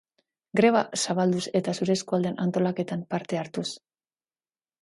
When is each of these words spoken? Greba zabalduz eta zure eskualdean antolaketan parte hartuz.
Greba 0.59 0.79
zabalduz 1.01 1.43
eta 1.59 1.75
zure 1.81 1.97
eskualdean 1.99 2.41
antolaketan 2.47 3.07
parte 3.15 3.41
hartuz. 3.45 3.67